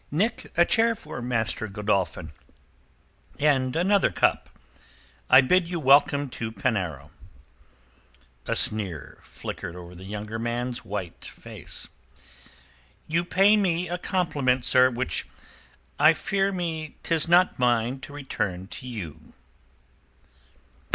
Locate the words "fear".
16.15-16.51